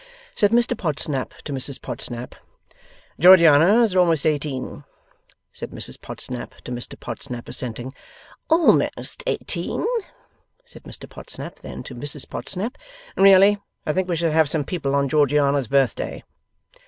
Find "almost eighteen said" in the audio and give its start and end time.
3.95-5.69, 8.49-10.85